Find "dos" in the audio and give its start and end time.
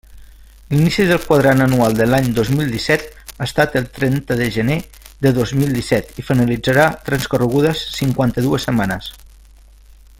2.37-2.49, 5.39-5.53